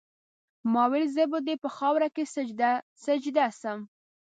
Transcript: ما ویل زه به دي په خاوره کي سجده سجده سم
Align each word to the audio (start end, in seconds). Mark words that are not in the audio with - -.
ما 0.73 0.83
ویل 0.91 1.05
زه 1.15 1.23
به 1.31 1.39
دي 1.47 1.55
په 1.63 1.69
خاوره 1.77 2.09
کي 2.15 2.23
سجده 2.35 2.71
سجده 3.05 3.47
سم 3.61 3.79